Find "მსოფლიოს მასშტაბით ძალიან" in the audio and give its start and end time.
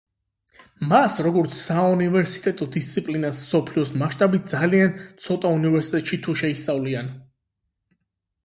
3.47-4.97